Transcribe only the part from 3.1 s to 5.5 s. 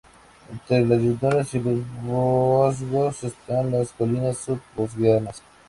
están las colinas sub-vosgueanas.